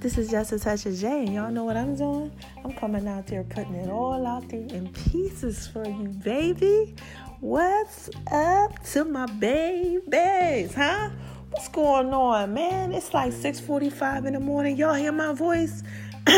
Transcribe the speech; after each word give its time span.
This 0.00 0.16
is 0.16 0.30
just 0.30 0.52
a 0.52 0.60
touch 0.60 0.86
of 0.86 0.94
J, 0.94 1.24
and 1.24 1.34
y'all 1.34 1.50
know 1.50 1.64
what 1.64 1.76
I'm 1.76 1.96
doing? 1.96 2.30
I'm 2.64 2.72
coming 2.72 3.08
out 3.08 3.26
there 3.26 3.42
putting 3.42 3.74
it 3.74 3.90
all 3.90 4.24
out 4.24 4.48
there 4.48 4.60
in 4.60 4.92
pieces 4.92 5.66
for 5.66 5.84
you, 5.84 6.06
baby. 6.22 6.94
What's 7.40 8.08
up 8.30 8.80
to 8.92 9.04
my 9.04 9.26
babies, 9.26 10.72
huh? 10.72 11.10
What's 11.50 11.66
going 11.66 12.14
on, 12.14 12.54
man? 12.54 12.92
It's 12.92 13.12
like 13.12 13.32
6:45 13.32 14.26
in 14.26 14.34
the 14.34 14.40
morning. 14.40 14.76
Y'all 14.76 14.94
hear 14.94 15.10
my 15.10 15.32
voice? 15.32 15.82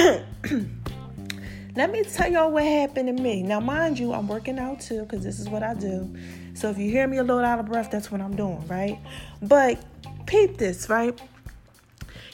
Let 1.76 1.92
me 1.92 2.02
tell 2.04 2.32
y'all 2.32 2.50
what 2.50 2.64
happened 2.64 3.14
to 3.14 3.22
me. 3.22 3.42
Now, 3.42 3.60
mind 3.60 3.98
you, 3.98 4.14
I'm 4.14 4.26
working 4.26 4.58
out 4.58 4.80
too 4.80 5.02
because 5.02 5.22
this 5.22 5.38
is 5.38 5.50
what 5.50 5.62
I 5.62 5.74
do. 5.74 6.10
So 6.54 6.70
if 6.70 6.78
you 6.78 6.90
hear 6.90 7.06
me 7.06 7.18
a 7.18 7.22
little 7.22 7.44
out 7.44 7.58
of 7.58 7.66
breath, 7.66 7.90
that's 7.90 8.10
what 8.10 8.22
I'm 8.22 8.34
doing, 8.34 8.66
right? 8.68 8.98
But 9.42 9.84
peep 10.24 10.56
this, 10.56 10.88
right? 10.88 11.20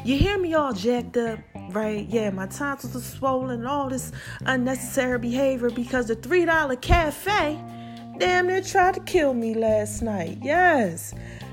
You 0.07 0.17
hear 0.17 0.39
me 0.39 0.55
all 0.55 0.73
jacked 0.73 1.17
up, 1.17 1.41
right? 1.71 2.07
Yeah, 2.09 2.31
my 2.31 2.47
tonsils 2.47 2.95
are 2.95 3.01
swollen 3.01 3.51
and 3.51 3.67
all 3.67 3.89
this 3.89 4.13
unnecessary 4.43 5.19
behavior 5.19 5.69
because 5.69 6.07
the 6.07 6.15
$3 6.15 6.81
cafe 6.81 7.61
damn 8.17 8.47
near 8.47 8.63
tried 8.63 8.95
to 8.95 9.01
kill 9.01 9.35
me 9.35 9.55
last 9.55 10.03
night. 10.03 10.39
Yes. 10.41 11.13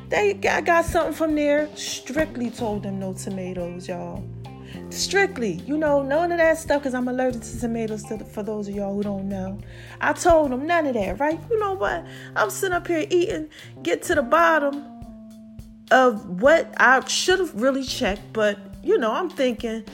They 0.10 0.40
I 0.48 0.62
got 0.62 0.86
something 0.86 1.16
from 1.16 1.34
there. 1.34 1.68
Strictly 1.76 2.52
told 2.52 2.84
them 2.84 3.00
no 3.00 3.14
tomatoes, 3.14 3.88
y'all. 3.88 4.24
Strictly, 4.92 5.54
you 5.66 5.76
know, 5.76 6.04
none 6.04 6.32
of 6.32 6.38
that 6.38 6.60
stuff 6.60 6.84
because 6.84 6.94
I'm 6.94 7.08
allergic 7.08 7.42
to 7.42 7.60
tomatoes. 7.60 8.04
To 8.04 8.20
for 8.24 8.44
those 8.44 8.68
of 8.68 8.76
y'all 8.76 8.94
who 8.94 9.02
don't 9.02 9.28
know, 9.28 9.60
I 10.00 10.14
told 10.14 10.52
them 10.52 10.68
none 10.68 10.86
of 10.86 10.94
that, 10.94 11.20
right? 11.20 11.40
You 11.50 11.58
know 11.58 11.74
what? 11.74 12.06
I'm 12.36 12.52
sitting 12.52 12.76
up 12.76 12.86
here 12.86 13.08
eating, 13.10 13.50
get 13.82 14.04
to 14.04 14.14
the 14.14 14.22
bottom 14.22 14.93
of 15.94 16.42
what 16.42 16.74
I 16.78 17.06
should 17.06 17.40
have 17.40 17.54
really 17.54 17.84
checked, 17.84 18.34
but 18.34 18.58
you 18.84 18.98
know, 18.98 19.12
I'm 19.12 19.30
thinking 19.30 19.86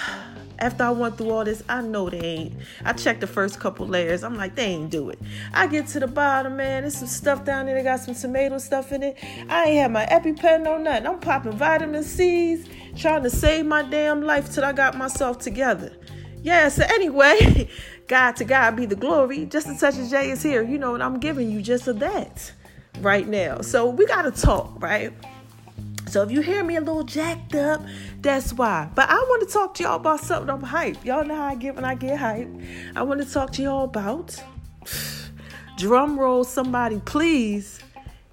after 0.58 0.84
I 0.84 0.90
went 0.90 1.16
through 1.16 1.30
all 1.30 1.44
this, 1.44 1.64
I 1.66 1.80
know 1.80 2.10
they 2.10 2.20
ain't. 2.20 2.54
I 2.84 2.92
checked 2.92 3.22
the 3.22 3.26
first 3.26 3.58
couple 3.58 3.86
layers. 3.86 4.22
I'm 4.22 4.36
like, 4.36 4.54
they 4.54 4.66
ain't 4.66 4.90
do 4.90 5.08
it. 5.08 5.18
I 5.54 5.66
get 5.66 5.86
to 5.88 6.00
the 6.00 6.06
bottom, 6.06 6.56
man. 6.56 6.82
There's 6.82 6.98
some 6.98 7.08
stuff 7.08 7.44
down 7.44 7.66
there. 7.66 7.74
They 7.74 7.82
got 7.82 8.00
some 8.00 8.14
tomato 8.14 8.58
stuff 8.58 8.92
in 8.92 9.02
it. 9.02 9.16
I 9.48 9.64
ain't 9.64 9.80
had 9.80 9.92
my 9.92 10.04
EpiPen, 10.06 10.62
no 10.62 10.76
nothing. 10.76 11.06
I'm 11.06 11.20
popping 11.20 11.52
vitamin 11.52 12.04
C's, 12.04 12.68
trying 12.94 13.22
to 13.22 13.30
save 13.30 13.64
my 13.64 13.82
damn 13.82 14.22
life 14.22 14.52
till 14.52 14.64
I 14.64 14.72
got 14.72 14.94
myself 14.96 15.38
together. 15.38 15.96
Yeah, 16.42 16.68
so 16.68 16.84
anyway, 16.84 17.68
God 18.08 18.36
to 18.36 18.44
God 18.44 18.76
be 18.76 18.84
the 18.84 18.94
glory. 18.94 19.46
Just 19.46 19.68
a 19.68 19.78
touch 19.78 19.98
of 19.98 20.08
J 20.10 20.30
is 20.30 20.42
here. 20.42 20.62
You 20.62 20.76
know 20.76 20.92
what 20.92 21.00
I'm 21.00 21.18
giving 21.18 21.50
you 21.50 21.62
just 21.62 21.88
of 21.88 21.98
that 22.00 22.52
right 23.00 23.26
now. 23.26 23.62
So 23.62 23.88
we 23.88 24.06
gotta 24.06 24.30
talk, 24.30 24.82
right? 24.82 25.12
So 26.08 26.22
if 26.22 26.30
you 26.30 26.40
hear 26.40 26.62
me 26.62 26.76
a 26.76 26.80
little 26.80 27.02
jacked 27.02 27.54
up, 27.54 27.82
that's 28.20 28.52
why. 28.52 28.88
But 28.94 29.10
I 29.10 29.16
want 29.16 29.48
to 29.48 29.52
talk 29.52 29.74
to 29.74 29.82
y'all 29.82 29.96
about 29.96 30.20
something 30.20 30.48
I'm 30.48 30.62
hype. 30.62 31.04
Y'all 31.04 31.24
know 31.24 31.34
how 31.34 31.46
I 31.46 31.56
get 31.56 31.74
when 31.74 31.84
I 31.84 31.96
get 31.96 32.18
hype. 32.18 32.48
I 32.94 33.02
want 33.02 33.20
to 33.20 33.30
talk 33.30 33.52
to 33.54 33.62
y'all 33.62 33.84
about 33.84 34.40
drum 35.76 36.18
roll 36.18 36.44
somebody 36.44 37.00
please. 37.04 37.80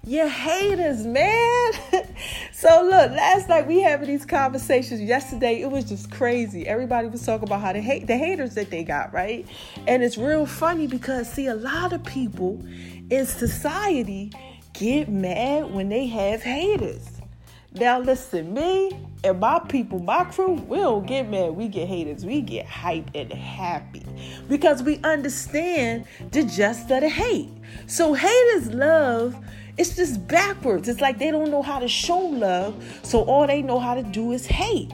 Your 0.06 0.28
haters, 0.28 1.06
man. 1.06 1.72
so 2.52 2.82
look, 2.84 3.10
last 3.10 3.48
night 3.48 3.66
we 3.66 3.80
having 3.80 4.06
these 4.06 4.26
conversations. 4.26 5.00
Yesterday 5.00 5.62
it 5.62 5.70
was 5.70 5.84
just 5.84 6.10
crazy. 6.12 6.68
Everybody 6.68 7.08
was 7.08 7.24
talking 7.24 7.48
about 7.48 7.60
how 7.60 7.72
they 7.72 7.80
hate 7.80 8.06
the 8.06 8.16
haters 8.16 8.54
that 8.54 8.70
they 8.70 8.84
got, 8.84 9.12
right? 9.12 9.46
And 9.86 10.02
it's 10.02 10.18
real 10.18 10.46
funny 10.46 10.86
because 10.86 11.28
see 11.32 11.46
a 11.46 11.54
lot 11.54 11.92
of 11.92 12.04
people 12.04 12.62
in 13.10 13.26
society 13.26 14.30
get 14.74 15.08
mad 15.08 15.72
when 15.72 15.88
they 15.88 16.06
have 16.06 16.42
haters. 16.42 17.13
Now 17.76 17.98
listen, 17.98 18.54
me 18.54 18.92
and 19.24 19.40
my 19.40 19.58
people, 19.58 19.98
my 19.98 20.22
crew, 20.26 20.52
we 20.52 20.78
don't 20.78 21.04
get 21.06 21.28
mad. 21.28 21.56
We 21.56 21.66
get 21.66 21.88
haters. 21.88 22.24
We 22.24 22.40
get 22.40 22.66
hype 22.66 23.10
and 23.16 23.32
happy 23.32 24.04
because 24.48 24.84
we 24.84 25.00
understand 25.02 26.04
the 26.30 26.44
just 26.44 26.88
of 26.92 27.00
the 27.00 27.08
hate. 27.08 27.50
So 27.88 28.14
haters 28.14 28.72
love. 28.72 29.36
It's 29.76 29.96
just 29.96 30.24
backwards. 30.28 30.88
It's 30.88 31.00
like 31.00 31.18
they 31.18 31.32
don't 31.32 31.50
know 31.50 31.62
how 31.62 31.80
to 31.80 31.88
show 31.88 32.20
love, 32.20 33.00
so 33.02 33.22
all 33.22 33.44
they 33.44 33.60
know 33.60 33.80
how 33.80 33.96
to 33.96 34.04
do 34.04 34.30
is 34.30 34.46
hate. 34.46 34.92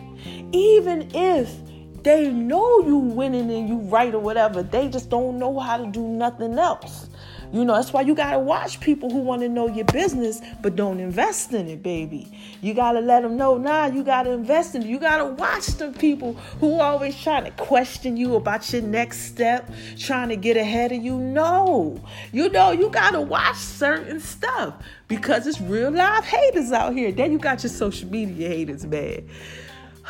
Even 0.53 1.11
if 1.15 1.55
they 2.03 2.31
know 2.31 2.81
you 2.81 2.97
winning 2.97 3.51
and 3.51 3.69
you 3.69 3.77
right 3.91 4.15
or 4.15 4.21
whatever, 4.21 4.63
they 4.63 4.89
just 4.89 5.11
don't 5.11 5.39
know 5.39 5.59
how 5.59 5.77
to 5.77 5.87
do 5.87 6.01
nothing 6.01 6.59
else. 6.59 7.11
You 7.53 7.65
know, 7.65 7.75
that's 7.75 7.93
why 7.93 8.03
you 8.03 8.15
got 8.15 8.33
to 8.33 8.39
watch 8.39 8.79
people 8.81 9.11
who 9.11 9.19
want 9.19 9.43
to 9.43 9.49
know 9.49 9.67
your 9.67 9.85
business 9.87 10.41
but 10.63 10.77
don't 10.77 11.01
invest 11.01 11.53
in 11.53 11.69
it, 11.69 11.83
baby. 11.83 12.31
You 12.61 12.75
got 12.75 12.93
to 12.93 13.01
let 13.01 13.23
them 13.23 13.37
know, 13.37 13.59
nah, 13.59 13.87
you 13.87 14.05
got 14.05 14.25
to 14.25 14.31
invest 14.31 14.75
in 14.75 14.83
it. 14.83 14.89
You 14.89 14.99
got 14.99 15.19
to 15.19 15.27
watch 15.27 15.67
the 15.67 15.91
people 15.91 16.35
who 16.61 16.79
always 16.79 17.21
trying 17.21 17.45
to 17.45 17.51
question 17.53 18.17
you 18.17 18.37
about 18.37 18.73
your 18.73 18.83
next 18.83 19.23
step, 19.23 19.69
trying 19.99 20.29
to 20.29 20.37
get 20.37 20.57
ahead 20.57 20.93
of 20.93 21.03
you. 21.03 21.17
No, 21.17 22.01
you 22.33 22.49
know, 22.51 22.71
you 22.71 22.89
got 22.91 23.11
to 23.13 23.21
watch 23.21 23.57
certain 23.57 24.21
stuff 24.21 24.75
because 25.09 25.47
it's 25.47 25.61
real 25.61 25.91
live 25.91 26.25
haters 26.25 26.71
out 26.71 26.93
here. 26.93 27.11
Then 27.11 27.33
you 27.33 27.39
got 27.39 27.65
your 27.65 27.71
social 27.71 28.09
media 28.09 28.49
haters, 28.49 28.87
man. 28.87 29.29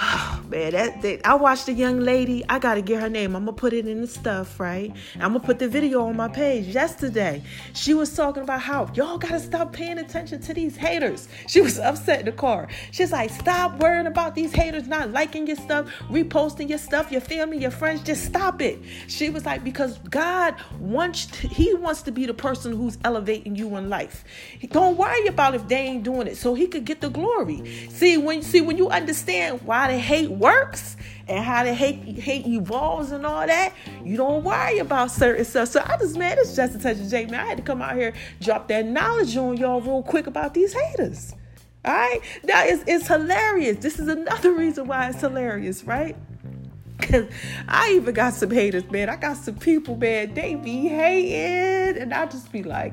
Man, 0.48 0.72
that, 0.72 1.02
that, 1.02 1.26
I 1.26 1.34
watched 1.34 1.68
a 1.68 1.72
young 1.72 2.00
lady. 2.00 2.42
I 2.48 2.58
gotta 2.58 2.80
get 2.80 3.00
her 3.00 3.08
name. 3.08 3.36
I'm 3.36 3.44
gonna 3.44 3.56
put 3.56 3.72
it 3.72 3.86
in 3.86 4.00
the 4.00 4.06
stuff, 4.06 4.58
right? 4.58 4.92
I'm 5.16 5.32
gonna 5.32 5.40
put 5.40 5.58
the 5.58 5.68
video 5.68 6.06
on 6.06 6.16
my 6.16 6.28
page 6.28 6.66
yesterday. 6.66 7.42
She 7.74 7.92
was 7.92 8.14
talking 8.16 8.42
about 8.42 8.60
how 8.60 8.90
y'all 8.94 9.18
gotta 9.18 9.40
stop 9.40 9.72
paying 9.72 9.98
attention 9.98 10.40
to 10.42 10.54
these 10.54 10.76
haters. 10.76 11.28
She 11.46 11.60
was 11.60 11.78
upset 11.78 12.20
in 12.20 12.26
the 12.26 12.32
car. 12.32 12.68
She's 12.90 13.12
like, 13.12 13.30
stop 13.30 13.78
worrying 13.80 14.06
about 14.06 14.34
these 14.34 14.52
haters 14.52 14.88
not 14.88 15.10
liking 15.10 15.46
your 15.46 15.56
stuff, 15.56 15.86
reposting 16.08 16.68
your 16.68 16.78
stuff, 16.78 17.12
your 17.12 17.20
family, 17.20 17.58
your 17.58 17.70
friends. 17.70 18.02
Just 18.02 18.24
stop 18.24 18.62
it. 18.62 18.78
She 19.06 19.28
was 19.28 19.44
like, 19.44 19.62
because 19.62 19.98
God 20.10 20.54
wants 20.80 21.26
to, 21.26 21.48
He 21.48 21.74
wants 21.74 22.02
to 22.02 22.12
be 22.12 22.26
the 22.26 22.34
person 22.34 22.74
who's 22.74 22.96
elevating 23.04 23.54
you 23.54 23.76
in 23.76 23.90
life. 23.90 24.24
Don't 24.70 24.96
worry 24.96 25.26
about 25.26 25.54
if 25.54 25.68
they 25.68 25.76
ain't 25.76 26.04
doing 26.04 26.26
it, 26.26 26.36
so 26.36 26.54
He 26.54 26.66
could 26.66 26.86
get 26.86 27.02
the 27.02 27.10
glory. 27.10 27.88
See 27.90 28.16
when 28.16 28.42
see 28.42 28.62
when 28.62 28.78
you 28.78 28.88
understand 28.88 29.60
why 29.62 29.89
the 29.90 29.98
hate 29.98 30.30
works 30.30 30.96
and 31.28 31.44
how 31.44 31.64
the 31.64 31.74
hate 31.74 32.18
hate 32.18 32.46
evolves 32.46 33.12
and 33.12 33.24
all 33.24 33.46
that, 33.46 33.72
you 34.04 34.16
don't 34.16 34.42
worry 34.42 34.78
about 34.78 35.10
certain 35.10 35.44
stuff. 35.44 35.68
So 35.68 35.82
I 35.84 35.96
just 35.96 36.16
man, 36.16 36.36
it's 36.38 36.56
just 36.56 36.74
a 36.74 36.78
touch 36.78 36.98
of 36.98 37.08
J 37.08 37.26
man. 37.26 37.40
I 37.40 37.46
had 37.46 37.58
to 37.58 37.62
come 37.62 37.82
out 37.82 37.96
here, 37.96 38.12
drop 38.40 38.68
that 38.68 38.86
knowledge 38.86 39.36
on 39.36 39.56
y'all 39.56 39.80
real 39.80 40.02
quick 40.02 40.26
about 40.26 40.54
these 40.54 40.72
haters. 40.72 41.34
All 41.84 41.94
right, 41.94 42.20
now 42.42 42.64
it's 42.64 42.84
it's 42.86 43.08
hilarious. 43.08 43.78
This 43.78 43.98
is 43.98 44.08
another 44.08 44.52
reason 44.52 44.86
why 44.86 45.08
it's 45.08 45.20
hilarious, 45.20 45.84
right? 45.84 46.16
Cause 47.00 47.26
I 47.66 47.92
even 47.92 48.12
got 48.12 48.34
some 48.34 48.50
haters, 48.50 48.90
man. 48.90 49.08
I 49.08 49.16
got 49.16 49.38
some 49.38 49.54
people, 49.54 49.96
man. 49.96 50.34
They 50.34 50.54
be 50.54 50.88
hating, 50.88 52.02
and 52.02 52.12
I 52.12 52.26
just 52.26 52.52
be 52.52 52.62
like. 52.62 52.92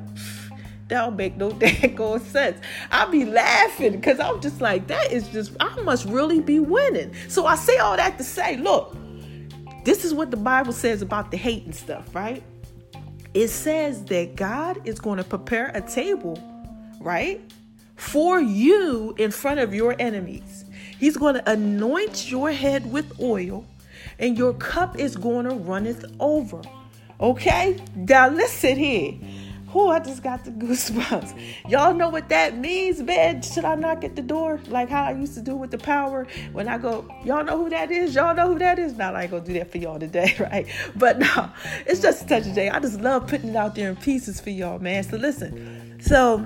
That 0.88 1.06
don't 1.06 1.16
make 1.16 1.36
no 1.36 1.50
daggone 1.52 2.22
sense. 2.22 2.60
I 2.92 3.06
be 3.06 3.26
laughing 3.26 3.94
because 3.94 4.20
I'm 4.20 4.40
just 4.42 4.62
like, 4.62 4.88
that 4.88 5.12
is 5.12 5.28
just, 5.30 5.52
I 5.60 5.82
must 5.82 6.06
really 6.06 6.40
be 6.40 6.60
winning. 6.60 7.14
So 7.28 7.46
I 7.46 7.56
say 7.56 7.78
all 7.78 7.98
that 7.98 8.18
to 8.18 8.24
say, 8.24 8.58
look, 8.58 8.96
this 9.84 10.06
is 10.06 10.14
what 10.14 10.32
the 10.32 10.38
Bible 10.38 10.74
says 10.74 11.02
about 11.02 11.32
the 11.32 11.38
hate 11.38 11.66
and 11.66 11.76
stuff, 11.76 12.14
right? 12.14 12.44
It 13.34 13.50
says 13.50 14.04
that 14.06 14.36
God 14.36 14.82
is 14.86 15.00
going 15.00 15.18
to 15.18 15.24
prepare 15.24 15.72
a 15.74 15.82
table, 15.82 16.42
right, 17.00 17.42
for 17.96 18.40
you 18.40 19.14
in 19.18 19.32
front 19.32 19.60
of 19.60 19.74
your 19.74 19.96
enemies. 20.00 20.66
He's 21.00 21.18
going 21.18 21.36
to 21.36 21.50
anoint 21.50 22.32
your 22.32 22.52
head 22.52 22.92
with 22.92 23.20
oil, 23.20 23.66
and 24.20 24.38
your 24.38 24.54
cup 24.54 24.98
is 24.98 25.16
going 25.16 25.46
to 25.46 25.56
runneth 25.56 26.06
over. 26.20 26.62
Okay? 27.20 27.80
Now 27.96 28.30
listen 28.30 28.78
here. 28.78 29.14
Oh, 29.80 29.90
I 29.90 30.00
just 30.00 30.24
got 30.24 30.44
the 30.44 30.50
goosebumps. 30.50 31.36
Mm-hmm. 31.36 31.70
Y'all 31.70 31.94
know 31.94 32.10
what 32.10 32.30
that 32.30 32.58
means, 32.58 33.00
man? 33.00 33.44
Should 33.44 33.64
I 33.64 33.76
knock 33.76 34.04
at 34.04 34.16
the 34.16 34.24
door 34.24 34.60
like 34.70 34.90
how 34.90 35.04
I 35.04 35.12
used 35.12 35.36
to 35.36 35.42
do 35.42 35.56
with 35.56 35.70
the 35.70 35.78
power 35.78 36.26
when 36.52 36.68
I 36.68 36.80
go, 36.80 37.08
y'all 37.24 37.44
know 37.44 37.58
who 37.58 37.70
that 37.70 37.92
is? 37.92 38.16
Y'all 38.16 38.34
know 38.34 38.54
who 38.54 38.58
that 38.58 38.80
is? 38.80 38.94
Now 38.94 39.14
I 39.14 39.24
ain't 39.24 39.32
gonna 39.32 39.46
do 39.46 39.54
that 39.54 39.72
for 39.72 39.78
y'all 39.78 40.00
today, 40.00 40.36
right? 40.40 40.66
But 40.96 41.20
no, 41.20 41.52
it's 41.86 42.02
just 42.02 42.24
a 42.24 42.28
touch 42.28 42.48
of 42.48 42.56
J. 42.56 42.70
I 42.70 42.80
just 42.80 43.00
love 43.02 43.28
putting 43.28 43.52
it 43.52 43.56
out 43.56 43.76
there 43.76 43.90
in 43.90 43.96
pieces 43.98 44.42
for 44.42 44.50
y'all, 44.50 44.80
man. 44.80 45.04
So 45.04 45.16
listen. 45.18 46.00
So 46.02 46.40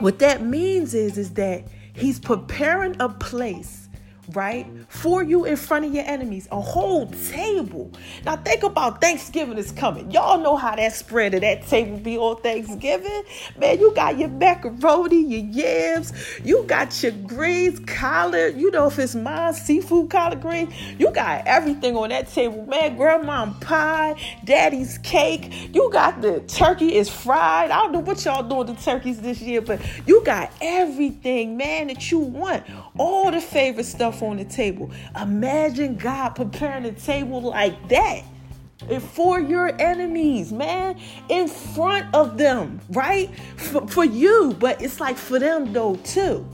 what 0.00 0.18
that 0.18 0.42
means 0.42 0.92
is 0.92 1.18
is 1.18 1.30
that 1.34 1.68
he's 1.92 2.18
preparing 2.18 2.96
a 3.00 3.08
place 3.10 3.88
right? 4.32 4.66
For 4.88 5.22
you 5.22 5.44
in 5.44 5.56
front 5.56 5.84
of 5.84 5.94
your 5.94 6.04
enemies, 6.04 6.48
a 6.50 6.60
whole 6.60 7.06
table. 7.30 7.92
Now 8.24 8.36
think 8.36 8.62
about 8.62 9.00
Thanksgiving 9.00 9.58
is 9.58 9.72
coming. 9.72 10.10
Y'all 10.10 10.40
know 10.40 10.56
how 10.56 10.76
that 10.76 10.92
spread 10.92 11.34
of 11.34 11.42
that 11.42 11.66
table 11.66 11.98
be 11.98 12.18
on 12.18 12.40
Thanksgiving. 12.42 13.22
Man, 13.58 13.78
you 13.78 13.94
got 13.94 14.18
your 14.18 14.28
macaroni, 14.28 15.22
your 15.22 15.44
yams, 15.50 16.12
you 16.44 16.64
got 16.64 17.02
your 17.02 17.12
greens, 17.12 17.80
collard, 17.86 18.56
you 18.56 18.70
know 18.70 18.86
if 18.86 18.98
it's 18.98 19.14
mine, 19.14 19.54
seafood 19.54 20.10
collard 20.10 20.40
greens, 20.40 20.72
you 20.98 21.10
got 21.10 21.46
everything 21.46 21.96
on 21.96 22.10
that 22.10 22.28
table. 22.28 22.64
Man, 22.66 22.96
grandma 22.96 23.52
pie, 23.60 24.16
daddy's 24.44 24.98
cake, 24.98 25.74
you 25.74 25.90
got 25.92 26.20
the 26.22 26.40
turkey 26.40 26.94
is 26.94 27.08
fried. 27.08 27.70
I 27.70 27.78
don't 27.82 27.92
know 27.92 28.00
what 28.00 28.24
y'all 28.24 28.42
doing 28.42 28.74
the 28.74 28.80
turkeys 28.80 29.20
this 29.20 29.40
year, 29.40 29.60
but 29.60 29.80
you 30.06 30.22
got 30.24 30.52
everything, 30.60 31.56
man, 31.56 31.88
that 31.88 32.10
you 32.10 32.18
want. 32.18 32.64
All 32.98 33.30
the 33.30 33.40
favorite 33.40 33.84
stuff 33.84 34.19
on 34.22 34.36
the 34.36 34.44
table. 34.44 34.90
Imagine 35.20 35.96
God 35.96 36.30
preparing 36.30 36.84
a 36.84 36.92
table 36.92 37.40
like 37.42 37.88
that 37.88 38.22
for 39.12 39.40
your 39.40 39.68
enemies, 39.80 40.52
man, 40.52 40.98
in 41.28 41.48
front 41.48 42.12
of 42.14 42.38
them, 42.38 42.80
right? 42.90 43.30
For, 43.56 43.86
for 43.86 44.04
you, 44.04 44.56
but 44.58 44.80
it's 44.80 45.00
like 45.00 45.16
for 45.16 45.38
them 45.38 45.72
though, 45.72 45.96
too. 45.96 46.46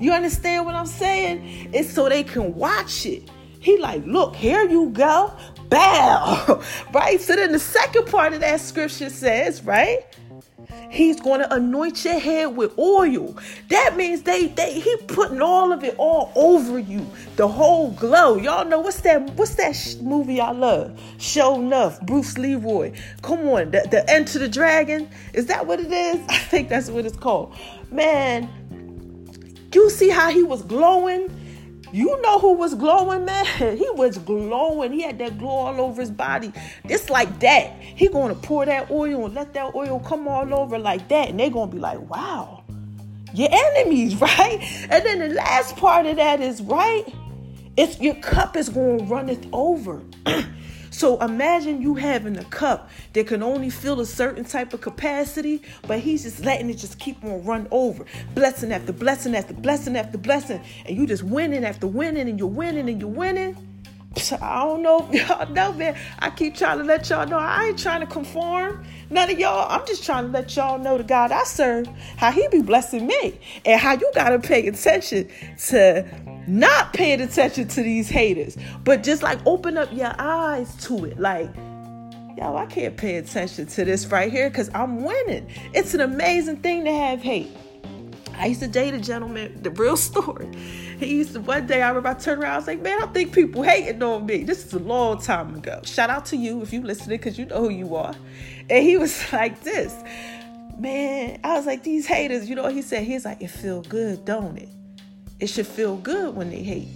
You 0.00 0.12
understand 0.12 0.66
what 0.66 0.74
I'm 0.74 0.86
saying? 0.86 1.70
It's 1.72 1.92
so 1.92 2.08
they 2.08 2.24
can 2.24 2.54
watch 2.54 3.06
it. 3.06 3.30
He 3.60 3.78
like, 3.78 4.04
look, 4.04 4.34
here 4.34 4.68
you 4.68 4.90
go. 4.90 5.32
Bow. 5.70 6.62
right? 6.92 7.20
So 7.20 7.36
then 7.36 7.52
the 7.52 7.58
second 7.58 8.06
part 8.06 8.34
of 8.34 8.40
that 8.40 8.60
scripture 8.60 9.08
says, 9.08 9.62
right? 9.64 10.00
He's 10.94 11.20
going 11.20 11.40
to 11.40 11.52
anoint 11.52 12.04
your 12.04 12.20
head 12.20 12.56
with 12.56 12.78
oil. 12.78 13.36
That 13.68 13.96
means 13.96 14.22
they 14.22 14.46
they 14.46 14.78
he 14.78 14.96
putting 15.08 15.42
all 15.42 15.72
of 15.72 15.82
it 15.82 15.96
all 15.98 16.30
over 16.36 16.78
you, 16.78 17.04
the 17.34 17.48
whole 17.48 17.90
glow. 17.90 18.36
Y'all 18.36 18.64
know 18.64 18.78
what's 18.78 19.00
that? 19.00 19.20
What's 19.32 19.56
that 19.56 19.74
sh- 19.74 19.96
movie 19.96 20.40
I 20.40 20.52
love? 20.52 20.96
Sho'nuff, 21.18 22.00
Bruce 22.06 22.38
Leroy. 22.38 22.92
Come 23.22 23.40
on, 23.48 23.72
the, 23.72 23.86
the 23.90 24.08
Enter 24.08 24.38
the 24.38 24.48
Dragon. 24.48 25.08
Is 25.32 25.46
that 25.46 25.66
what 25.66 25.80
it 25.80 25.90
is? 25.90 26.24
I 26.28 26.38
think 26.38 26.68
that's 26.68 26.88
what 26.88 27.04
it's 27.04 27.16
called. 27.16 27.56
Man, 27.90 28.48
you 29.74 29.90
see 29.90 30.10
how 30.10 30.30
he 30.30 30.44
was 30.44 30.62
glowing? 30.62 31.28
You 31.94 32.20
know 32.22 32.40
who 32.40 32.54
was 32.54 32.74
glowing, 32.74 33.24
man? 33.24 33.46
He 33.78 33.88
was 33.90 34.18
glowing. 34.18 34.90
He 34.90 35.02
had 35.02 35.16
that 35.20 35.38
glow 35.38 35.48
all 35.48 35.80
over 35.80 36.00
his 36.00 36.10
body. 36.10 36.52
Just 36.88 37.08
like 37.08 37.38
that. 37.38 37.70
He 37.78 38.08
gonna 38.08 38.34
pour 38.34 38.66
that 38.66 38.90
oil 38.90 39.26
and 39.26 39.34
let 39.34 39.54
that 39.54 39.76
oil 39.76 40.00
come 40.00 40.26
all 40.26 40.52
over 40.52 40.76
like 40.76 41.06
that. 41.06 41.28
And 41.28 41.38
they 41.38 41.50
gonna 41.50 41.70
be 41.70 41.78
like, 41.78 42.00
wow, 42.10 42.64
your 43.32 43.48
enemies, 43.52 44.16
right? 44.20 44.58
And 44.90 45.06
then 45.06 45.20
the 45.20 45.28
last 45.36 45.76
part 45.76 46.06
of 46.06 46.16
that 46.16 46.40
is 46.40 46.60
right. 46.62 47.04
It's 47.76 48.00
your 48.00 48.16
cup 48.16 48.56
is 48.56 48.70
gonna 48.70 49.04
run 49.04 49.28
it 49.28 49.46
over. 49.52 50.02
So 50.94 51.20
imagine 51.20 51.82
you 51.82 51.96
having 51.96 52.36
a 52.36 52.44
cup 52.44 52.88
that 53.14 53.26
can 53.26 53.42
only 53.42 53.68
fill 53.68 53.98
a 53.98 54.06
certain 54.06 54.44
type 54.44 54.72
of 54.74 54.80
capacity, 54.80 55.60
but 55.88 55.98
he's 55.98 56.22
just 56.22 56.44
letting 56.44 56.70
it 56.70 56.74
just 56.74 57.00
keep 57.00 57.22
on 57.24 57.44
run 57.44 57.66
over. 57.72 58.04
Blessing 58.36 58.70
after 58.72 58.92
blessing 58.92 59.34
after 59.34 59.54
blessing 59.54 59.96
after 59.96 60.18
blessing. 60.18 60.62
And 60.86 60.96
you 60.96 61.04
just 61.08 61.24
winning 61.24 61.64
after 61.64 61.88
winning 61.88 62.28
and 62.28 62.38
you're 62.38 62.46
winning 62.46 62.88
and 62.88 63.00
you're 63.00 63.10
winning. 63.10 63.56
I 64.40 64.62
don't 64.62 64.82
know 64.82 65.08
if 65.10 65.28
y'all 65.28 65.50
know, 65.50 65.72
man. 65.72 65.96
I 66.20 66.30
keep 66.30 66.54
trying 66.54 66.78
to 66.78 66.84
let 66.84 67.10
y'all 67.10 67.26
know 67.26 67.38
I 67.38 67.64
ain't 67.64 67.78
trying 67.78 68.00
to 68.02 68.06
conform. 68.06 68.86
None 69.10 69.32
of 69.32 69.36
y'all. 69.36 69.66
I'm 69.68 69.84
just 69.88 70.04
trying 70.04 70.26
to 70.26 70.30
let 70.30 70.54
y'all 70.54 70.78
know 70.78 70.96
the 70.96 71.02
God 71.02 71.32
I 71.32 71.42
serve, 71.42 71.88
how 72.16 72.30
He 72.30 72.46
be 72.52 72.62
blessing 72.62 73.08
me, 73.08 73.40
and 73.64 73.80
how 73.80 73.94
you 73.94 74.08
gotta 74.14 74.38
pay 74.38 74.68
attention 74.68 75.28
to 75.66 76.06
not 76.46 76.92
paying 76.92 77.20
attention 77.20 77.68
to 77.68 77.82
these 77.82 78.08
haters, 78.08 78.56
but 78.84 79.02
just 79.02 79.22
like 79.22 79.38
open 79.46 79.76
up 79.76 79.92
your 79.92 80.14
eyes 80.18 80.74
to 80.86 81.04
it. 81.04 81.18
Like, 81.18 81.54
yo, 82.36 82.56
I 82.56 82.66
can't 82.66 82.96
pay 82.96 83.16
attention 83.16 83.66
to 83.66 83.84
this 83.84 84.06
right 84.06 84.30
here 84.30 84.50
because 84.50 84.70
I'm 84.74 85.02
winning. 85.02 85.48
It's 85.72 85.94
an 85.94 86.00
amazing 86.00 86.58
thing 86.58 86.84
to 86.84 86.92
have 86.92 87.22
hate. 87.22 87.50
I 88.36 88.46
used 88.46 88.60
to 88.60 88.68
date 88.68 88.94
a 88.94 88.98
gentleman, 88.98 89.62
the 89.62 89.70
real 89.70 89.96
story. 89.98 90.54
He 90.98 91.16
used 91.16 91.34
to, 91.34 91.40
one 91.40 91.66
day 91.66 91.82
I 91.82 91.88
remember 91.88 92.10
I 92.10 92.14
turned 92.14 92.42
around, 92.42 92.52
I 92.52 92.56
was 92.56 92.66
like, 92.66 92.82
man, 92.82 93.02
I 93.02 93.06
think 93.06 93.32
people 93.32 93.62
hating 93.62 94.02
on 94.02 94.26
me. 94.26 94.44
This 94.44 94.66
is 94.66 94.72
a 94.72 94.78
long 94.78 95.20
time 95.20 95.54
ago. 95.54 95.80
Shout 95.84 96.10
out 96.10 96.26
to 96.26 96.36
you 96.36 96.62
if 96.62 96.72
you 96.72 96.82
listening, 96.82 97.18
because 97.18 97.38
you 97.38 97.46
know 97.46 97.62
who 97.62 97.70
you 97.70 97.94
are. 97.96 98.14
And 98.68 98.84
he 98.84 98.96
was 98.96 99.24
like 99.32 99.62
this. 99.62 99.94
Man, 100.78 101.38
I 101.44 101.56
was 101.56 101.66
like, 101.66 101.84
these 101.84 102.06
haters, 102.06 102.48
you 102.48 102.56
know 102.56 102.64
what 102.64 102.74
he 102.74 102.82
said? 102.82 103.04
He's 103.04 103.24
like, 103.24 103.40
it 103.40 103.48
feel 103.48 103.82
good, 103.82 104.24
don't 104.24 104.58
it? 104.58 104.68
It 105.40 105.48
should 105.48 105.66
feel 105.66 105.96
good 105.96 106.34
when 106.34 106.50
they 106.50 106.62
hate. 106.62 106.88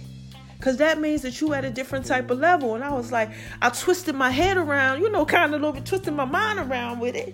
Cause 0.61 0.75
that 0.77 0.99
means 0.99 1.21
that 1.21 1.39
you 1.39 1.53
at 1.53 1.63
a 1.63 1.69
different 1.69 2.05
type 2.05 2.29
of 2.29 2.39
level. 2.39 2.75
And 2.75 2.83
I 2.83 2.91
was 2.91 3.13
like, 3.13 3.31
I 3.61 3.69
twisted 3.69 4.13
my 4.13 4.29
head 4.29 4.57
around, 4.57 5.01
you 5.01 5.09
know, 5.09 5.25
kind 5.25 5.45
of 5.45 5.51
a 5.51 5.65
little 5.65 5.71
bit 5.71 5.85
twisting 5.85 6.15
my 6.15 6.25
mind 6.25 6.59
around 6.59 6.99
with 6.99 7.15
it, 7.15 7.33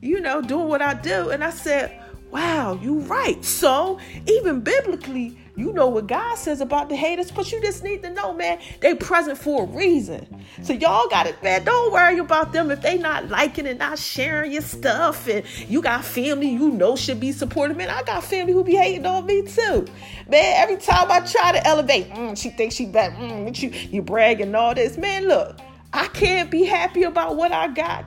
you 0.00 0.20
know, 0.20 0.40
doing 0.40 0.68
what 0.68 0.80
I 0.80 0.94
do. 0.94 1.30
And 1.30 1.42
I 1.42 1.50
said, 1.50 2.00
wow, 2.30 2.78
you're 2.82 3.00
right. 3.00 3.44
So 3.44 3.98
even 4.26 4.60
biblically, 4.60 5.36
you 5.56 5.72
know 5.72 5.88
what 5.88 6.06
God 6.06 6.36
says 6.36 6.60
about 6.60 6.88
the 6.88 6.96
haters, 6.96 7.30
but 7.30 7.52
you 7.52 7.60
just 7.60 7.84
need 7.84 8.02
to 8.02 8.10
know, 8.10 8.32
man, 8.32 8.58
they 8.80 8.94
present 8.94 9.36
for 9.36 9.64
a 9.64 9.66
reason. 9.66 10.44
So 10.62 10.72
y'all 10.72 11.08
got 11.08 11.26
it, 11.26 11.42
man. 11.42 11.64
Don't 11.64 11.92
worry 11.92 12.18
about 12.18 12.52
them 12.52 12.70
if 12.70 12.80
they 12.80 12.96
not 12.96 13.28
liking 13.28 13.66
and 13.66 13.78
not 13.78 13.98
sharing 13.98 14.52
your 14.52 14.62
stuff. 14.62 15.28
And 15.28 15.44
you 15.68 15.82
got 15.82 16.04
family 16.04 16.48
you 16.48 16.70
know 16.70 16.96
should 16.96 17.20
be 17.20 17.32
supportive. 17.32 17.76
Man, 17.76 17.90
I 17.90 18.02
got 18.02 18.24
family 18.24 18.52
who 18.52 18.64
be 18.64 18.76
hating 18.76 19.04
on 19.04 19.26
me 19.26 19.42
too. 19.42 19.86
Man, 20.28 20.54
every 20.56 20.76
time 20.76 21.10
I 21.10 21.20
try 21.20 21.52
to 21.52 21.66
elevate, 21.66 22.08
mm, 22.10 22.38
she 22.40 22.50
thinks 22.50 22.74
she 22.74 22.86
better. 22.86 23.14
Mm, 23.16 23.60
you, 23.60 23.68
you 23.68 24.02
bragging 24.02 24.54
all 24.54 24.74
this. 24.74 24.96
Man, 24.96 25.26
look, 25.28 25.58
I 25.92 26.06
can't 26.08 26.50
be 26.50 26.64
happy 26.64 27.02
about 27.02 27.36
what 27.36 27.52
I 27.52 27.68
got 27.68 28.04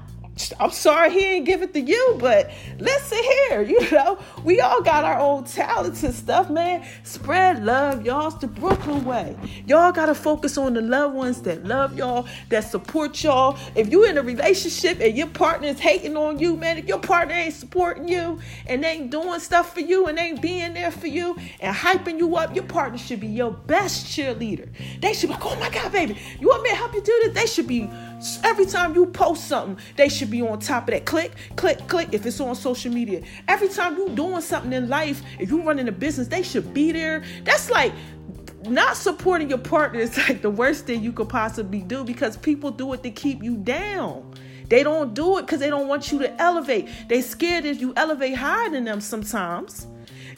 I'm 0.59 0.71
sorry 0.71 1.12
he 1.12 1.19
ain't 1.19 1.45
give 1.45 1.62
it 1.62 1.74
to 1.74 1.80
you, 1.80 2.18
but 2.19 2.51
listen 2.80 3.19
here, 3.19 3.62
you 3.62 3.91
know, 3.91 4.18
we 4.44 4.62
all 4.62 4.81
got 4.81 5.03
our 5.03 5.19
own 5.19 5.44
talents 5.44 6.03
and 6.03 6.13
stuff, 6.13 6.50
man. 6.50 6.83
Spread 7.03 7.63
love, 7.63 8.03
y'all. 8.03 8.31
The 8.31 8.47
Brooklyn 8.47 9.06
way. 9.06 9.38
Y'all 9.68 9.91
gotta 9.91 10.15
focus 10.15 10.57
on 10.57 10.74
the 10.74 10.81
loved 10.81 11.13
ones 11.13 11.41
that 11.44 11.63
love 11.65 11.95
y'all, 11.95 12.25
that 12.50 12.62
support 12.62 13.24
y'all. 13.24 13.57
If 13.75 13.91
you 13.91 14.06
in 14.06 14.18
a 14.18 14.24
relationship 14.24 15.00
and 15.00 15.15
your 15.15 15.27
partner 15.27 15.68
is 15.68 15.80
hating 15.80 16.18
on 16.18 16.39
you, 16.39 16.57
man, 16.57 16.79
if 16.79 16.88
your 16.88 17.00
partner 17.00 17.36
ain't 17.36 17.53
supporting 17.53 18.07
you 18.07 18.39
and 18.65 18.83
ain't 18.83 19.12
doing 19.12 19.39
stuff 19.39 19.75
for 19.75 19.81
you 19.81 20.07
and 20.07 20.18
ain't 20.18 20.41
being 20.41 20.74
there 20.74 20.91
for 20.91 21.07
you 21.07 21.38
and 21.59 21.75
hyping 21.75 22.18
you 22.18 22.36
up, 22.38 22.56
your 22.56 22.65
partner 22.65 22.97
should 22.97 23.19
be 23.19 23.27
your 23.27 23.51
best 23.51 24.07
cheerleader. 24.07 24.68
They 25.00 25.13
should 25.13 25.29
be 25.29 25.36
like, 25.36 25.45
oh 25.45 25.56
my 25.57 25.69
God, 25.69 25.91
baby, 25.91 26.18
you 26.39 26.47
want 26.47 26.63
me 26.63 26.69
to 26.71 26.75
help 26.75 26.95
you 26.95 27.01
do 27.01 27.21
this? 27.24 27.33
They 27.36 27.45
should 27.45 27.68
be 27.68 27.88
every 28.44 28.66
time 28.66 28.96
you 28.96 29.06
post 29.08 29.48
something, 29.48 29.78
they 29.96 30.10
should 30.10 30.30
be 30.30 30.42
on 30.42 30.60
top 30.60 30.88
of 30.88 30.94
that. 30.94 31.06
Click, 31.06 31.31
click, 31.56 31.88
click. 31.88 32.10
If 32.12 32.25
it's 32.25 32.40
on 32.40 32.56
social 32.56 32.92
media, 32.92 33.24
every 33.48 33.70
time 33.70 33.98
you 33.98 34.10
doing 34.10 34.42
something 34.42 34.74
in 34.74 34.90
life, 34.90 35.22
if 35.40 35.50
you 35.50 35.62
running 35.62 35.88
a 35.88 35.92
business, 35.92 36.28
they 36.28 36.44
should 36.44 36.74
be 36.74 36.92
there. 36.92 37.24
That's 37.44 37.70
like 37.70 37.94
not 38.66 38.98
supporting 38.98 39.50
your 39.50 39.60
partner 39.60 40.00
is 40.00 40.18
like 40.30 40.42
the 40.42 40.50
worst 40.50 40.86
thing 40.86 41.04
you 41.04 41.12
could 41.12 41.30
possibly 41.30 41.81
do 41.81 42.04
because 42.04 42.38
people 42.38 42.72
do 42.72 42.94
it 42.94 43.04
to 43.04 43.12
keep 43.12 43.44
you 43.44 43.58
down. 43.58 44.34
They 44.70 44.84
don't 44.84 45.14
do 45.14 45.38
it 45.38 45.42
because 45.42 45.60
they 45.60 45.70
don't 45.70 45.88
want 45.88 46.12
you 46.12 46.20
to 46.20 46.42
elevate. 46.42 46.88
They 47.10 47.22
scared 47.22 47.66
if 47.66 47.80
you 47.81 47.94
elevate 47.96 48.36
higher 48.36 48.70
than 48.70 48.86
them 48.86 49.02
sometimes 49.02 49.88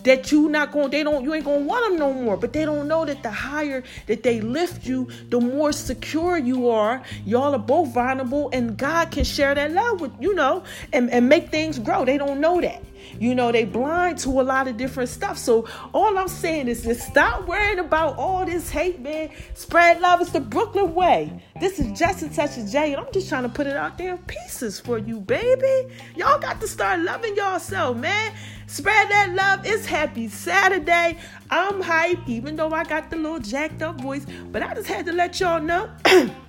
that 0.06 0.32
you 0.32 0.50
not 0.50 0.72
going 0.72 0.90
they 0.90 1.04
don't 1.04 1.24
you 1.24 1.34
ain't 1.34 1.46
gonna 1.46 1.66
want 1.66 1.90
them 1.90 2.00
no 2.00 2.14
more. 2.14 2.38
But 2.38 2.54
they 2.54 2.66
don't 2.66 2.88
know 2.88 3.06
that 3.06 3.22
the 3.22 3.32
higher 3.32 3.84
that 4.08 4.24
they 4.24 4.40
lift 4.42 4.86
you 4.86 5.10
the 5.30 5.40
more 5.40 5.72
secure 5.72 6.38
you 6.38 6.70
are. 6.70 7.04
Y'all 7.26 7.54
are 7.54 7.60
both 7.60 7.94
vulnerable 7.94 8.50
and 8.54 8.78
god 8.78 9.12
can 9.12 9.24
share 9.24 9.54
that 9.54 9.72
love 9.72 10.02
with 10.02 10.12
you 10.20 10.34
know 10.34 10.64
and, 10.94 11.10
and 11.10 11.28
make 11.28 11.50
things 11.50 11.78
grow. 11.80 12.06
They 12.06 12.18
don't 12.18 12.40
know 12.40 12.62
that 12.62 12.82
you 13.20 13.36
know, 13.36 13.52
they 13.52 13.66
blind 13.66 14.18
to 14.20 14.30
a 14.30 14.44
lot 14.44 14.68
of 14.68 14.78
different 14.78 15.10
stuff. 15.10 15.38
So 15.38 15.68
all 15.94 16.18
I'm 16.18 16.28
saying 16.28 16.68
is 16.68 16.84
just 16.84 17.08
stop 17.08 17.48
worrying 17.48 17.80
about 17.80 18.18
all 18.18 18.46
this 18.46 18.70
hate, 18.70 19.00
man. 19.00 19.30
Spread 19.54 20.02
love. 20.02 20.22
It's 20.22 20.32
the 20.32 20.40
Brooklyn 20.40 20.94
way. 20.94 21.44
This 21.60 21.80
is 21.80 21.98
just 21.98 22.24
a 22.24 22.30
touch 22.30 22.58
of 22.58 22.68
J, 22.68 22.94
and 22.94 23.06
I'm 23.06 23.12
just 23.12 23.30
trying 23.30 23.44
to 23.44 23.50
put 23.50 23.68
it 23.68 23.76
out 23.76 23.98
there 23.98 24.14
in 24.16 24.18
pieces 24.20 24.80
for 24.80 24.98
you, 24.98 25.20
baby. 25.20 25.94
Y'all 26.16 26.40
got 26.40 26.60
to 26.62 26.68
start 26.68 27.00
loving 27.02 27.36
yourself, 27.36 27.98
man. 27.98 28.34
Spread 28.68 29.10
that 29.10 29.34
love. 29.34 29.66
It's 29.66 29.86
happy 29.86 30.28
Saturday. 30.28 31.18
I'm 31.50 31.82
hype, 31.82 32.28
even 32.28 32.56
though 32.56 32.72
I 32.72 32.84
got 32.84 33.10
the 33.10 33.16
little 33.16 33.40
jacked 33.40 33.82
up 33.82 34.02
voice, 34.02 34.26
but 34.52 34.64
I 34.64 34.74
just 34.74 34.88
had 34.88 35.06
to 35.06 35.14
let 35.14 35.40
y'all 35.40 35.62
know. 35.62 35.90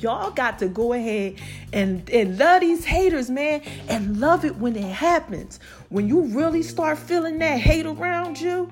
Y'all 0.00 0.30
got 0.30 0.58
to 0.60 0.68
go 0.68 0.92
ahead 0.92 1.34
and, 1.72 2.08
and 2.10 2.38
love 2.38 2.60
these 2.60 2.84
haters, 2.84 3.30
man, 3.30 3.62
and 3.88 4.20
love 4.20 4.44
it 4.44 4.56
when 4.56 4.76
it 4.76 4.84
happens. 4.84 5.58
When 5.88 6.08
you 6.08 6.22
really 6.22 6.62
start 6.62 6.98
feeling 6.98 7.38
that 7.38 7.58
hate 7.58 7.86
around 7.86 8.40
you, 8.40 8.70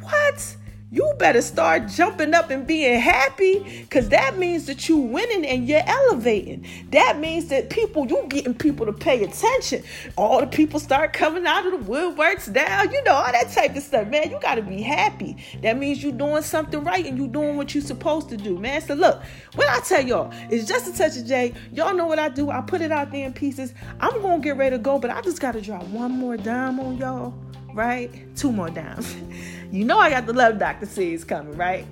what? 0.00 0.56
You 0.92 1.12
better 1.20 1.40
start 1.40 1.86
jumping 1.86 2.34
up 2.34 2.50
and 2.50 2.66
being 2.66 2.98
happy 2.98 3.82
because 3.82 4.08
that 4.08 4.36
means 4.36 4.66
that 4.66 4.88
you 4.88 4.96
winning 4.96 5.46
and 5.46 5.68
you're 5.68 5.84
elevating. 5.86 6.66
That 6.90 7.20
means 7.20 7.46
that 7.46 7.70
people, 7.70 8.08
you 8.08 8.24
getting 8.28 8.54
people 8.54 8.86
to 8.86 8.92
pay 8.92 9.22
attention. 9.22 9.84
All 10.16 10.40
the 10.40 10.48
people 10.48 10.80
start 10.80 11.12
coming 11.12 11.46
out 11.46 11.64
of 11.64 11.72
the 11.72 11.92
woodworks 11.92 12.52
now, 12.52 12.82
you 12.82 13.04
know, 13.04 13.12
all 13.12 13.30
that 13.30 13.52
type 13.52 13.76
of 13.76 13.84
stuff, 13.84 14.08
man. 14.08 14.32
You 14.32 14.40
got 14.40 14.56
to 14.56 14.62
be 14.62 14.82
happy. 14.82 15.36
That 15.62 15.78
means 15.78 16.02
you 16.02 16.10
doing 16.10 16.42
something 16.42 16.82
right 16.82 17.06
and 17.06 17.16
you 17.16 17.28
doing 17.28 17.56
what 17.56 17.72
you're 17.72 17.84
supposed 17.84 18.28
to 18.30 18.36
do, 18.36 18.58
man. 18.58 18.80
So 18.80 18.94
look, 18.94 19.22
what 19.54 19.68
I 19.68 19.78
tell 19.80 20.04
y'all 20.04 20.32
is 20.50 20.66
just 20.66 20.92
a 20.92 20.98
touch 20.98 21.16
of 21.16 21.24
J. 21.24 21.54
Y'all 21.72 21.94
know 21.94 22.06
what 22.06 22.18
I 22.18 22.30
do. 22.30 22.50
I 22.50 22.62
put 22.62 22.80
it 22.80 22.90
out 22.90 23.12
there 23.12 23.26
in 23.26 23.32
pieces. 23.32 23.74
I'm 24.00 24.20
going 24.22 24.40
to 24.40 24.44
get 24.44 24.56
ready 24.56 24.74
to 24.74 24.82
go, 24.82 24.98
but 24.98 25.10
I 25.10 25.20
just 25.20 25.40
got 25.40 25.52
to 25.52 25.60
drop 25.60 25.84
one 25.84 26.10
more 26.10 26.36
dime 26.36 26.80
on 26.80 26.96
y'all, 26.96 27.32
right? 27.74 28.10
Two 28.34 28.50
more 28.50 28.70
dimes. 28.70 29.14
You 29.70 29.84
know 29.84 29.98
I 29.98 30.10
got 30.10 30.26
the 30.26 30.32
love 30.32 30.58
Dr. 30.58 30.86
C's 30.86 31.22
coming, 31.24 31.56
right? 31.56 31.86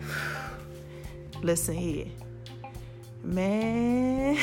Listen 1.42 1.74
here. 1.74 2.06
Man, 3.22 4.38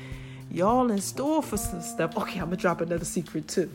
y'all 0.50 0.90
in 0.90 1.00
store 1.00 1.42
for 1.42 1.56
some 1.56 1.80
stuff. 1.80 2.16
Okay, 2.16 2.38
I'm 2.38 2.46
gonna 2.46 2.56
drop 2.56 2.80
another 2.80 3.04
secret 3.04 3.48
too. 3.48 3.70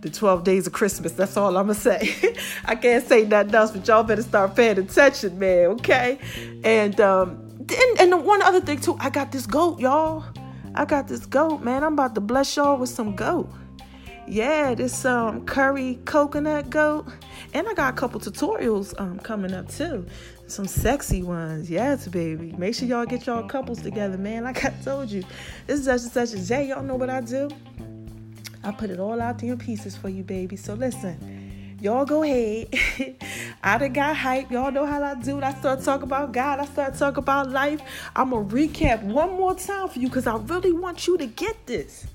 the 0.00 0.10
12 0.10 0.44
days 0.44 0.66
of 0.66 0.72
Christmas. 0.72 1.12
That's 1.12 1.36
all 1.36 1.56
I'm 1.56 1.68
gonna 1.68 1.74
say. 1.74 2.36
I 2.64 2.74
can't 2.74 3.06
say 3.06 3.24
nothing 3.24 3.54
else, 3.54 3.70
but 3.70 3.86
y'all 3.88 4.02
better 4.02 4.22
start 4.22 4.54
paying 4.54 4.78
attention, 4.78 5.38
man. 5.38 5.66
Okay. 5.66 6.18
And 6.64 7.00
um, 7.00 7.48
and, 7.58 8.00
and 8.12 8.24
one 8.24 8.42
other 8.42 8.60
thing 8.60 8.80
too, 8.80 8.96
I 9.00 9.08
got 9.08 9.32
this 9.32 9.46
goat, 9.46 9.80
y'all. 9.80 10.24
I 10.74 10.84
got 10.84 11.08
this 11.08 11.26
goat, 11.26 11.62
man. 11.62 11.84
I'm 11.84 11.94
about 11.94 12.14
to 12.16 12.20
bless 12.20 12.56
y'all 12.56 12.76
with 12.76 12.90
some 12.90 13.14
goat. 13.14 13.48
Yeah, 14.26 14.74
this 14.74 15.04
um 15.04 15.44
curry 15.46 15.98
coconut 16.04 16.70
goat. 16.70 17.06
And 17.54 17.68
I 17.68 17.74
got 17.74 17.92
a 17.92 17.96
couple 17.96 18.20
tutorials 18.20 18.98
um 19.00 19.18
coming 19.18 19.52
up 19.52 19.68
too. 19.68 20.06
Some 20.46 20.66
sexy 20.66 21.22
ones. 21.22 21.70
Yes, 21.70 22.08
baby. 22.08 22.52
Make 22.58 22.74
sure 22.74 22.86
y'all 22.86 23.06
get 23.06 23.26
y'all 23.26 23.46
couples 23.48 23.82
together, 23.82 24.18
man. 24.18 24.44
Like 24.44 24.64
I 24.64 24.70
told 24.84 25.10
you. 25.10 25.22
This 25.66 25.80
is 25.80 25.84
such 25.86 26.02
and 26.02 26.12
such 26.12 26.32
a 26.34 26.46
J. 26.46 26.68
Y'all 26.68 26.82
know 26.82 26.94
what 26.94 27.10
I 27.10 27.20
do. 27.20 27.48
I 28.64 28.70
put 28.70 28.90
it 28.90 29.00
all 29.00 29.20
out 29.20 29.38
there 29.38 29.52
in 29.52 29.58
pieces 29.58 29.96
for 29.96 30.08
you, 30.08 30.22
baby. 30.22 30.56
So 30.56 30.74
listen, 30.74 31.76
y'all 31.80 32.04
go 32.04 32.22
ahead. 32.22 32.68
I 33.62 33.78
done 33.78 33.92
got 33.92 34.16
hype. 34.16 34.50
Y'all 34.52 34.70
know 34.70 34.86
how 34.86 35.02
I 35.02 35.14
do. 35.16 35.40
I 35.42 35.52
start 35.54 35.82
talking 35.82 36.04
about 36.04 36.32
God. 36.32 36.60
I 36.60 36.64
start 36.66 36.94
talking 36.94 37.18
about 37.18 37.50
life. 37.50 37.80
I'm 38.14 38.30
going 38.30 38.48
to 38.48 38.54
recap 38.54 39.02
one 39.02 39.30
more 39.30 39.54
time 39.54 39.88
for 39.88 39.98
you 39.98 40.08
because 40.08 40.28
I 40.28 40.36
really 40.36 40.72
want 40.72 41.08
you 41.08 41.18
to 41.18 41.26
get 41.26 41.66
this. 41.66 42.06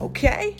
Okay? 0.00 0.56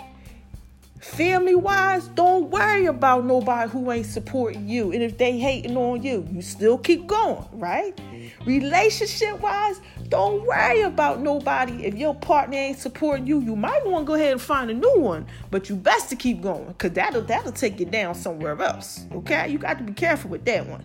Family 1.00 1.54
wise, 1.54 2.08
don't 2.08 2.50
worry 2.50 2.84
about 2.84 3.24
nobody 3.24 3.70
who 3.70 3.90
ain't 3.90 4.04
supporting 4.04 4.68
you. 4.68 4.92
And 4.92 5.02
if 5.02 5.16
they 5.16 5.38
hating 5.38 5.74
on 5.74 6.02
you, 6.02 6.28
you 6.30 6.42
still 6.42 6.76
keep 6.76 7.06
going, 7.06 7.42
right? 7.52 7.96
Mm-hmm. 7.96 8.44
Relationship 8.44 9.40
wise, 9.40 9.80
don't 10.10 10.44
worry 10.44 10.82
about 10.82 11.20
nobody. 11.20 11.86
If 11.86 11.94
your 11.94 12.14
partner 12.14 12.58
ain't 12.58 12.78
supporting 12.78 13.26
you, 13.26 13.40
you 13.40 13.56
might 13.56 13.86
want 13.86 14.04
to 14.04 14.06
go 14.08 14.14
ahead 14.14 14.32
and 14.32 14.40
find 14.40 14.70
a 14.70 14.74
new 14.74 14.98
one. 14.98 15.26
But 15.50 15.70
you 15.70 15.76
best 15.76 16.10
to 16.10 16.16
keep 16.16 16.42
going 16.42 16.66
because 16.66 16.92
that'll 16.92 17.22
that'll 17.22 17.52
take 17.52 17.80
you 17.80 17.86
down 17.86 18.14
somewhere 18.14 18.60
else. 18.60 19.06
Okay? 19.12 19.48
You 19.48 19.56
got 19.56 19.78
to 19.78 19.84
be 19.84 19.94
careful 19.94 20.28
with 20.28 20.44
that 20.44 20.66
one. 20.66 20.84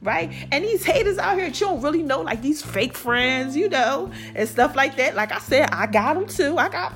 Right? 0.00 0.32
And 0.52 0.64
these 0.64 0.84
haters 0.84 1.18
out 1.18 1.38
here, 1.38 1.46
you 1.46 1.52
don't 1.52 1.82
really 1.82 2.04
know, 2.04 2.20
like 2.22 2.40
these 2.40 2.62
fake 2.62 2.94
friends, 2.94 3.56
you 3.56 3.68
know, 3.68 4.12
and 4.36 4.48
stuff 4.48 4.76
like 4.76 4.96
that. 4.98 5.16
Like 5.16 5.32
I 5.32 5.40
said, 5.40 5.70
I 5.72 5.88
got 5.88 6.14
them 6.14 6.28
too. 6.28 6.56
I 6.56 6.68
got 6.68 6.92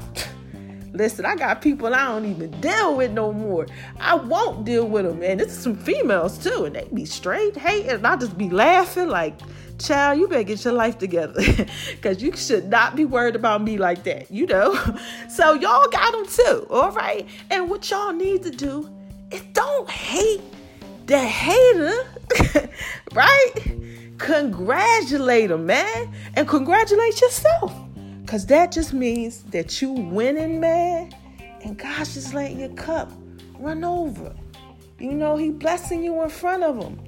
Listen, 0.92 1.24
I 1.24 1.36
got 1.36 1.62
people 1.62 1.94
I 1.94 2.06
don't 2.06 2.26
even 2.26 2.50
deal 2.60 2.96
with 2.96 3.12
no 3.12 3.32
more. 3.32 3.66
I 4.00 4.16
won't 4.16 4.64
deal 4.64 4.86
with 4.86 5.04
them. 5.04 5.22
And 5.22 5.40
it's 5.40 5.54
some 5.54 5.76
females 5.76 6.36
too, 6.38 6.64
and 6.64 6.74
they 6.74 6.88
be 6.92 7.04
straight 7.04 7.56
hating. 7.56 7.90
And 7.90 8.06
I 8.06 8.16
just 8.16 8.36
be 8.36 8.50
laughing 8.50 9.08
like, 9.08 9.38
child, 9.78 10.18
you 10.18 10.28
better 10.28 10.42
get 10.42 10.64
your 10.64 10.74
life 10.74 10.98
together. 10.98 11.42
Cause 12.02 12.22
you 12.22 12.36
should 12.36 12.68
not 12.68 12.96
be 12.96 13.04
worried 13.04 13.36
about 13.36 13.62
me 13.62 13.78
like 13.78 14.02
that, 14.04 14.30
you 14.30 14.46
know? 14.46 14.78
So 15.28 15.54
y'all 15.54 15.88
got 15.90 16.12
them 16.12 16.26
too, 16.26 16.66
all 16.70 16.90
right? 16.90 17.26
And 17.50 17.70
what 17.70 17.88
y'all 17.90 18.12
need 18.12 18.42
to 18.42 18.50
do 18.50 18.90
is 19.30 19.40
don't 19.52 19.88
hate 19.88 20.42
the 21.06 21.18
hater, 21.18 22.68
right? 23.12 23.54
Congratulate 24.18 25.48
them, 25.48 25.66
man. 25.66 26.12
And 26.34 26.46
congratulate 26.46 27.20
yourself. 27.20 27.72
Because 28.30 28.46
that 28.46 28.70
just 28.70 28.92
means 28.92 29.42
that 29.50 29.82
you 29.82 29.90
winning, 29.90 30.60
man. 30.60 31.12
And 31.64 31.76
God's 31.76 32.14
just 32.14 32.32
letting 32.32 32.60
your 32.60 32.68
cup 32.68 33.10
run 33.58 33.82
over. 33.82 34.32
You 35.00 35.14
know, 35.14 35.36
He 35.36 35.50
blessing 35.50 36.04
you 36.04 36.22
in 36.22 36.28
front 36.28 36.62
of 36.62 36.80
Him. 36.80 37.00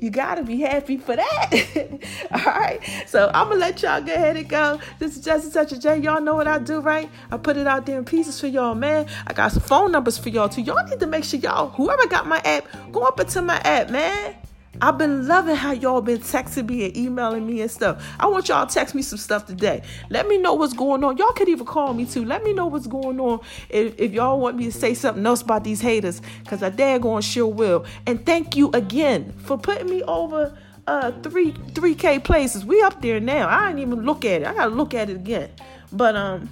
You 0.00 0.10
gotta 0.10 0.42
be 0.42 0.58
happy 0.58 0.96
for 0.96 1.14
that. 1.14 1.52
All 2.32 2.52
right. 2.52 2.80
So 3.06 3.30
I'm 3.32 3.50
gonna 3.50 3.60
let 3.60 3.80
y'all 3.80 4.00
go 4.02 4.12
ahead 4.12 4.36
and 4.36 4.48
go. 4.48 4.80
This 4.98 5.16
is 5.16 5.24
just 5.24 5.52
such 5.52 5.70
a 5.70 5.78
J. 5.78 5.98
Y'all 5.98 6.20
know 6.20 6.34
what 6.34 6.48
I 6.48 6.58
do, 6.58 6.80
right? 6.80 7.08
I 7.30 7.36
put 7.36 7.56
it 7.56 7.68
out 7.68 7.86
there 7.86 7.98
in 7.98 8.04
pieces 8.04 8.40
for 8.40 8.48
y'all, 8.48 8.74
man. 8.74 9.06
I 9.28 9.32
got 9.32 9.52
some 9.52 9.62
phone 9.62 9.92
numbers 9.92 10.18
for 10.18 10.30
y'all 10.30 10.48
too. 10.48 10.62
Y'all 10.62 10.84
need 10.84 10.98
to 10.98 11.06
make 11.06 11.22
sure 11.22 11.38
y'all, 11.38 11.68
whoever 11.68 12.08
got 12.08 12.26
my 12.26 12.40
app, 12.44 12.66
go 12.90 13.02
up 13.02 13.20
into 13.20 13.40
my 13.40 13.58
app, 13.58 13.90
man. 13.90 14.34
I've 14.82 14.96
been 14.96 15.26
loving 15.26 15.56
how 15.56 15.72
y'all 15.72 16.00
been 16.00 16.20
texting 16.20 16.68
me 16.68 16.86
and 16.86 16.96
emailing 16.96 17.46
me 17.46 17.60
and 17.60 17.70
stuff. 17.70 18.02
I 18.18 18.26
want 18.26 18.48
y'all 18.48 18.66
to 18.66 18.72
text 18.72 18.94
me 18.94 19.02
some 19.02 19.18
stuff 19.18 19.46
today. 19.46 19.82
Let 20.08 20.26
me 20.26 20.38
know 20.38 20.54
what's 20.54 20.72
going 20.72 21.04
on. 21.04 21.18
Y'all 21.18 21.32
could 21.32 21.48
even 21.48 21.66
call 21.66 21.92
me 21.92 22.06
too. 22.06 22.24
Let 22.24 22.42
me 22.44 22.54
know 22.54 22.66
what's 22.66 22.86
going 22.86 23.20
on 23.20 23.40
if, 23.68 23.98
if 23.98 24.12
y'all 24.12 24.40
want 24.40 24.56
me 24.56 24.64
to 24.64 24.72
say 24.72 24.94
something 24.94 25.24
else 25.26 25.42
about 25.42 25.64
these 25.64 25.80
haters, 25.80 26.22
because 26.42 26.62
I 26.62 26.70
dare 26.70 26.98
going 26.98 27.22
sure 27.22 27.46
will. 27.46 27.84
And 28.06 28.24
thank 28.24 28.56
you 28.56 28.70
again 28.72 29.32
for 29.44 29.58
putting 29.58 29.90
me 29.90 30.02
over 30.04 30.56
uh 30.86 31.12
three 31.22 31.54
three 31.74 31.94
K 31.94 32.18
places. 32.18 32.64
We 32.64 32.80
up 32.82 33.02
there 33.02 33.20
now. 33.20 33.48
I 33.48 33.68
didn't 33.68 33.80
even 33.80 34.02
look 34.06 34.24
at 34.24 34.42
it. 34.42 34.46
I 34.46 34.54
gotta 34.54 34.74
look 34.74 34.94
at 34.94 35.10
it 35.10 35.16
again. 35.16 35.50
But 35.92 36.16
um 36.16 36.48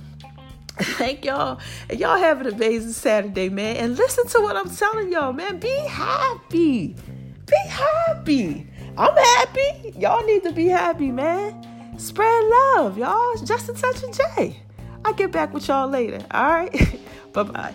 thank 0.79 1.25
y'all. 1.25 1.59
And 1.89 1.99
y'all 1.99 2.19
have 2.19 2.41
an 2.43 2.55
amazing 2.55 2.93
Saturday, 2.93 3.49
man. 3.49 3.77
And 3.77 3.97
listen 3.97 4.27
to 4.29 4.41
what 4.41 4.55
I'm 4.55 4.71
telling 4.71 5.11
y'all, 5.11 5.33
man. 5.33 5.59
Be 5.59 5.77
happy. 5.89 6.95
Be 7.49 7.57
happy. 7.69 8.67
I'm 8.97 9.17
happy. 9.17 9.95
Y'all 9.99 10.25
need 10.25 10.43
to 10.45 10.53
be 10.53 10.67
happy, 10.69 11.11
man. 11.11 11.99
Spread 11.99 12.45
love, 12.45 12.99
y'all. 12.99 13.33
It's 13.33 13.43
just 13.43 13.69
a 13.69 13.73
touch 13.73 14.03
of 14.03 14.13
J. 14.37 14.57
I'll 15.05 15.15
get 15.15 15.33
back 15.33 15.55
with 15.55 15.67
y'all 15.69 15.89
later. 15.89 16.25
All 16.31 16.49
right. 16.49 17.01
bye 17.33 17.43
bye. 17.45 17.75